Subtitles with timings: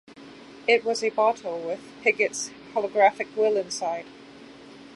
[0.67, 4.07] It was a bottle with Piggott's holographic will inside.